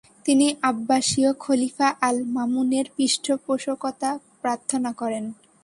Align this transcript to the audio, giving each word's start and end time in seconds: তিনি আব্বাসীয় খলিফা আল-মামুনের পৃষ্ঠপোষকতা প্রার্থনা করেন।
তিনি 0.25 0.47
আব্বাসীয় 0.63 1.31
খলিফা 1.39 1.87
আল-মামুনের 2.01 2.85
পৃষ্ঠপোষকতা 2.95 4.09
প্রার্থনা 4.41 4.91
করেন। 4.93 5.23